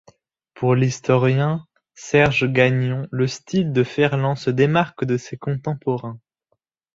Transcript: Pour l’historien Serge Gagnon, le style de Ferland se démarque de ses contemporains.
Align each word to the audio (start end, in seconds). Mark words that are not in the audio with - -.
Pour 0.55 0.73
l’historien 0.73 1.63
Serge 1.93 2.51
Gagnon, 2.51 3.07
le 3.11 3.27
style 3.27 3.71
de 3.71 3.83
Ferland 3.83 4.35
se 4.35 4.49
démarque 4.49 5.05
de 5.05 5.15
ses 5.15 5.37
contemporains. 5.37 6.19